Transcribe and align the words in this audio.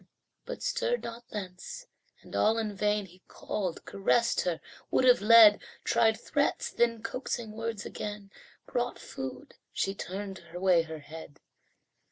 But 0.47 0.63
stirred 0.63 1.03
not 1.03 1.29
thence 1.29 1.85
and 2.23 2.35
all 2.35 2.57
in 2.57 2.75
vain 2.75 3.05
He 3.05 3.21
called, 3.27 3.85
caressed 3.85 4.41
her, 4.41 4.59
would 4.89 5.05
have 5.05 5.21
led 5.21 5.61
Tried 5.83 6.19
threats 6.19 6.71
then 6.71 7.03
coaxing 7.03 7.51
words 7.51 7.85
again 7.85 8.31
Brought 8.65 8.97
food 8.97 9.53
she 9.71 9.93
turned 9.93 10.43
away 10.55 10.81
her 10.81 11.01
head. 11.01 11.39